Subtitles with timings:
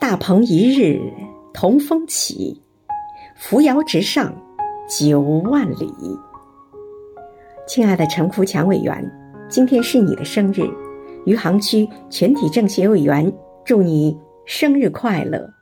[0.00, 0.98] 大鹏一日
[1.52, 2.58] 同风起
[3.36, 4.34] 扶摇直上
[4.88, 5.92] 九万里。
[7.68, 9.12] 亲爱的陈福强委员
[9.46, 10.62] 今天是你的生日
[11.26, 13.30] 余杭区全体政协委员
[13.62, 14.16] 祝你
[14.46, 15.59] 生日快乐。